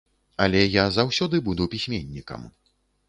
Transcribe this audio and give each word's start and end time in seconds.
Але 0.45 0.61
я 0.75 0.85
заўсёды 0.95 1.41
буду 1.51 1.67
пісьменнікам. 1.75 2.51